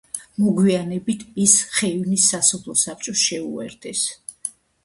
[0.43, 4.07] მოგვიანებით, ის ხეივნის სასოფლო საბჭოს შეუერთეს.